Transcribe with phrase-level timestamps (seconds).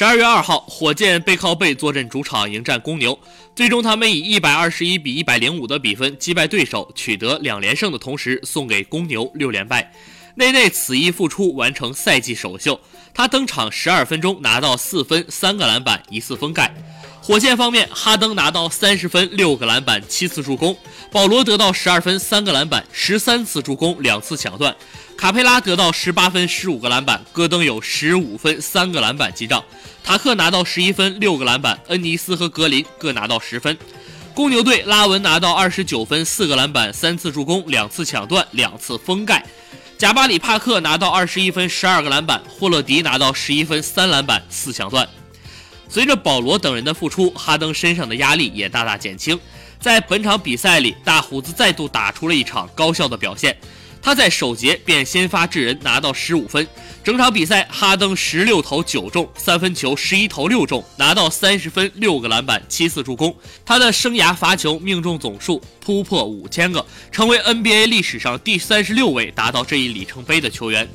[0.00, 3.18] 十二月二号，火箭背靠背坐镇主场迎战公牛，
[3.54, 9.92] 最终他们以一百二十一比一百零五的比分击败对手，取得两连胜的同时，送给公牛六连败。
[10.36, 12.80] 内内此役复出完成赛季首秀，
[13.12, 16.72] 他登场十二分钟拿到四分、三个篮板、一次封盖。
[17.22, 20.74] 火箭方面，哈登拿到三十分、六个篮板、七次助攻；
[21.12, 24.72] 保罗得到十二分、三个篮板、十三次助攻、两次抢断；
[25.16, 29.60] 卡佩拉得到十八分、十五个篮板；戈登有十五分、三个篮板记账；
[30.02, 33.76] 塔克拿到十一分、六个篮板；恩尼斯和格林各拿到十分。
[34.34, 39.42] 公牛队拉文拿到二十九分、四个篮板、三次助攻、两次抢断、两次封盖；
[40.00, 45.06] 贾巴里帕克拿到二十一分、十二个篮板；霍勒迪拿到十一分、三篮板、四抢断。
[45.90, 49.38] 随着保罗等人的复出，哈登身上的压力也大大减轻。
[49.78, 53.54] 在本场比赛里，大胡子再度打出了一场高效的表现。
[54.02, 56.66] 他在首节便先发制人，拿到十五分。
[57.02, 63.34] 整场比赛，哈登十六投九中，三分球十一投六中，拿到三十分、六个篮板、七次助攻。
[63.64, 70.88] 他的生涯罚球命中总数突破五千个，成为 NBA 历史上第三十六位达到这一里程碑的球员。